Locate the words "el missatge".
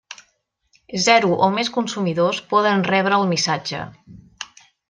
3.23-3.87